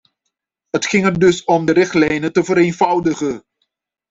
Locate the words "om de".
1.43-1.71